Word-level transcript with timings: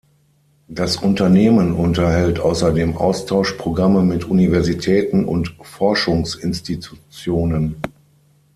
Das 0.67 0.97
Unternehmen 0.97 1.73
unterhält 1.73 2.39
außerdem 2.39 2.97
Austauschprogramme 2.97 4.01
mit 4.01 4.23
Universitäten 4.25 5.25
und 5.25 5.53
Forschungsinstitutionen. 5.61 7.75